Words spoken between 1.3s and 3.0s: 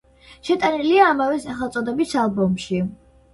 სახელწოდების ალბომში.